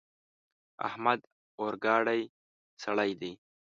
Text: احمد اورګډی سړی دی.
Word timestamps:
احمد 0.87 1.19
اورګډی 1.59 2.21
سړی 2.83 3.11
دی. 3.21 3.31